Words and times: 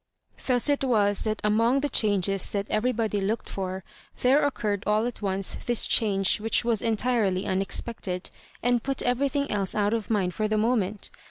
Thus 0.47 0.67
it 0.67 0.83
was 0.83 1.25
that 1.25 1.39
among 1.43 1.81
the 1.81 1.87
changes 1.87 2.53
that 2.53 2.71
everybody 2.71 3.21
looked 3.21 3.47
for, 3.47 3.83
there 4.21 4.43
occurred 4.43 4.83
all 4.87 5.05
at 5.05 5.21
once 5.21 5.57
this 5.67 5.85
change 5.85 6.39
which 6.41 6.63
yj^a 6.63 6.81
entirely 6.81 7.45
unexpected, 7.45 8.31
and 8.63 8.81
put 8.81 9.03
everything 9.03 9.51
else 9.51 9.75
out 9.75 9.93
of 9.93 10.09
mind 10.09 10.33
for 10.33 10.47
the 10.47 10.57
moment. 10.57 11.11